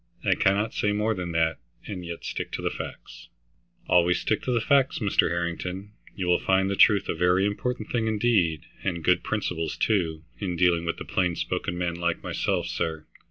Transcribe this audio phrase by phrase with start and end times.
[0.25, 3.29] I cannot say more than that and yet stick to facts."
[3.87, 5.29] "Always stick to facts, Mr.
[5.29, 5.91] Harrington.
[6.15, 10.55] You will find the truth a very important thing indeed, and good principles too, in
[10.55, 13.05] dealing with plain spoken men like myself, sir.